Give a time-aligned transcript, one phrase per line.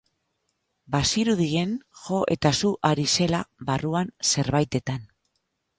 [0.95, 5.11] Bazirudien jo eta su ari zela barruan zerbaitetan.